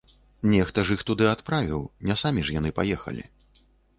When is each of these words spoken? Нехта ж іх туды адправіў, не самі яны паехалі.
Нехта 0.51 0.85
ж 0.89 0.95
іх 0.99 1.03
туды 1.09 1.27
адправіў, 1.33 1.83
не 2.11 2.17
самі 2.23 2.47
яны 2.59 2.69
паехалі. 2.79 3.23